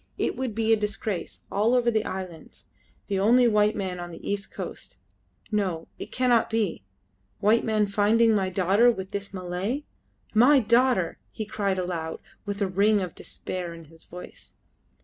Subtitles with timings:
[0.17, 1.45] "It would be a disgrace...
[1.51, 2.65] all over the islands,...
[3.05, 4.97] the only white man on the east coast.
[5.51, 6.83] No, it cannot be...
[7.39, 9.83] white men finding my daughter with this Malay.
[10.33, 14.55] My daughter!" he cried aloud, with a ring of despair in his voice.